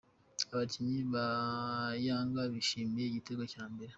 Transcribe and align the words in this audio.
Abakinnyi 0.53 0.99
ba 1.13 1.25
Yanga 2.05 2.41
bishimira 2.53 3.07
igitego 3.09 3.43
cya 3.53 3.63
mbere. 3.71 3.89